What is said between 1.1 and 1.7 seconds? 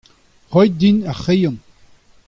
ar c'hreion.